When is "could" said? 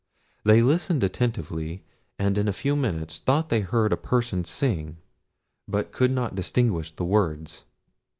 5.91-6.09